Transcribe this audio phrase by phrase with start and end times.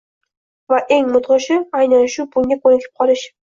[0.73, 3.33] Va eng mudhishi aynan shu– bunga ko‘nikib qolish!